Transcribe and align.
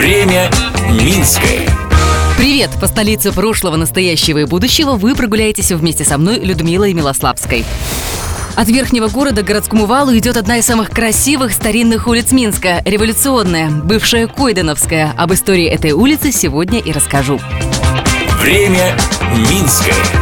Время 0.00 0.50
Минское. 0.92 1.68
Привет! 2.38 2.70
По 2.80 2.86
столице 2.86 3.32
прошлого, 3.32 3.76
настоящего 3.76 4.38
и 4.38 4.44
будущего 4.46 4.92
вы 4.92 5.14
прогуляетесь 5.14 5.72
вместе 5.72 6.04
со 6.06 6.16
мной, 6.16 6.40
Людмилой 6.40 6.94
Милославской. 6.94 7.66
От 8.56 8.68
верхнего 8.68 9.08
города 9.08 9.42
к 9.42 9.44
городскому 9.44 9.84
валу 9.84 10.16
идет 10.16 10.38
одна 10.38 10.56
из 10.56 10.64
самых 10.64 10.88
красивых 10.88 11.52
старинных 11.52 12.08
улиц 12.08 12.32
Минска– 12.32 12.80
революционная, 12.86 13.68
бывшая 13.68 14.26
Койдановская. 14.26 15.12
Об 15.18 15.34
истории 15.34 15.66
этой 15.66 15.92
улицы 15.92 16.32
сегодня 16.32 16.78
и 16.78 16.92
расскажу. 16.92 17.38
Время 18.40 18.96
Минское. 19.50 20.19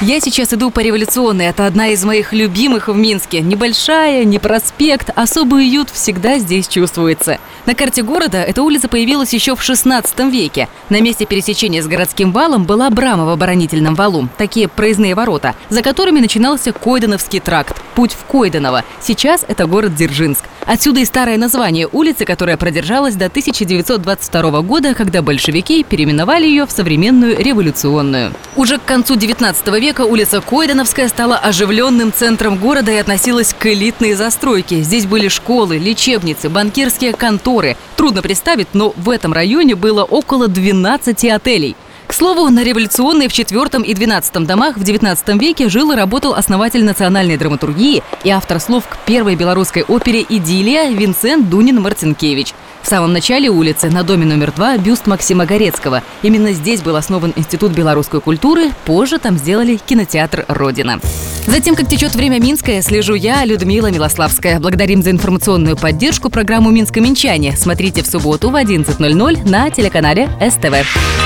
Я 0.00 0.20
сейчас 0.20 0.52
иду 0.52 0.70
по 0.70 0.80
революционной. 0.80 1.46
Это 1.46 1.66
одна 1.66 1.88
из 1.88 2.04
моих 2.04 2.32
любимых 2.32 2.88
в 2.88 2.96
Минске. 2.96 3.40
Небольшая, 3.40 4.24
не 4.24 4.38
проспект. 4.38 5.10
Особый 5.14 5.60
уют 5.60 5.88
всегда 5.88 6.38
здесь 6.38 6.66
чувствуется. 6.66 7.38
На 7.64 7.74
карте 7.74 8.02
города 8.02 8.38
эта 8.38 8.62
улица 8.62 8.88
появилась 8.88 9.32
еще 9.32 9.54
в 9.54 9.62
16 9.62 10.18
веке. 10.30 10.68
На 10.90 11.00
месте 11.00 11.24
пересечения 11.24 11.80
с 11.80 11.86
городским 11.86 12.32
валом 12.32 12.64
была 12.64 12.90
брама 12.90 13.24
в 13.24 13.30
оборонительном 13.30 13.94
валу. 13.94 14.28
Такие 14.36 14.68
проездные 14.68 15.14
ворота, 15.14 15.54
за 15.70 15.80
которыми 15.80 16.20
начинался 16.20 16.72
Койдановский 16.72 17.40
тракт. 17.40 17.80
Путь 17.94 18.12
в 18.12 18.24
Койданово. 18.24 18.84
Сейчас 19.00 19.44
это 19.46 19.66
город 19.66 19.94
Дзержинск. 19.94 20.44
Отсюда 20.66 21.00
и 21.00 21.04
старое 21.04 21.36
название 21.36 21.86
улицы, 21.90 22.24
которая 22.24 22.56
продержалась 22.56 23.16
до 23.16 23.26
1922 23.26 24.62
года, 24.62 24.94
когда 24.94 25.20
большевики 25.20 25.84
переименовали 25.84 26.46
ее 26.46 26.66
в 26.66 26.70
современную 26.70 27.38
революционную. 27.38 28.32
Уже 28.56 28.78
к 28.78 28.84
концу 28.84 29.16
19 29.16 29.66
века 29.80 30.02
улица 30.02 30.40
Койдановская 30.40 31.08
стала 31.08 31.36
оживленным 31.36 32.12
центром 32.12 32.56
города 32.56 32.90
и 32.90 32.96
относилась 32.96 33.54
к 33.58 33.66
элитной 33.66 34.14
застройке. 34.14 34.80
Здесь 34.80 35.04
были 35.04 35.28
школы, 35.28 35.76
лечебницы, 35.76 36.48
банкирские 36.48 37.12
конторы. 37.12 37.76
Трудно 37.96 38.22
представить, 38.22 38.68
но 38.72 38.94
в 38.96 39.10
этом 39.10 39.32
районе 39.32 39.74
было 39.74 40.02
около 40.02 40.48
12 40.48 41.24
отелей. 41.26 41.76
Слову, 42.14 42.48
на 42.48 42.62
революционной 42.62 43.26
в 43.26 43.32
четвертом 43.32 43.82
и 43.82 43.92
двенадцатом 43.92 44.46
домах 44.46 44.76
в 44.76 44.82
XIX 44.82 45.36
веке 45.36 45.68
жил 45.68 45.90
и 45.90 45.96
работал 45.96 46.34
основатель 46.34 46.84
национальной 46.84 47.36
драматургии 47.36 48.04
и 48.22 48.30
автор 48.30 48.60
слов 48.60 48.86
к 48.86 48.98
первой 48.98 49.34
белорусской 49.34 49.82
опере 49.82 50.24
«Идиллия» 50.28 50.90
Винсент 50.90 51.48
Дунин-Марцинкевич. 51.50 52.54
В 52.82 52.86
самом 52.86 53.12
начале 53.12 53.48
улицы, 53.50 53.90
на 53.90 54.04
доме 54.04 54.26
номер 54.26 54.52
два, 54.52 54.78
бюст 54.78 55.08
Максима 55.08 55.44
Горецкого. 55.44 56.04
Именно 56.22 56.52
здесь 56.52 56.82
был 56.82 56.94
основан 56.94 57.32
Институт 57.34 57.72
белорусской 57.72 58.20
культуры, 58.20 58.70
позже 58.84 59.18
там 59.18 59.36
сделали 59.36 59.80
кинотеатр 59.84 60.44
«Родина». 60.46 61.00
Затем, 61.48 61.74
как 61.74 61.88
течет 61.88 62.14
время 62.14 62.38
Минское, 62.38 62.80
слежу 62.82 63.14
я, 63.14 63.44
Людмила 63.44 63.90
Милославская. 63.90 64.60
Благодарим 64.60 65.02
за 65.02 65.10
информационную 65.10 65.76
поддержку 65.76 66.30
программу 66.30 66.70
«Минско-Минчане». 66.70 67.56
Смотрите 67.56 68.04
в 68.04 68.06
субботу 68.06 68.50
в 68.50 68.54
11.00 68.54 69.50
на 69.50 69.68
телеканале 69.70 70.28
СТВ. 70.40 71.23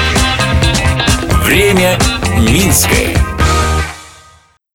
Время 1.48 1.98
Минское. 2.36 3.27